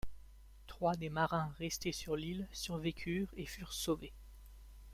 [0.65, 4.13] Trois des marins restés sur l'île survécurent et furent sauvés.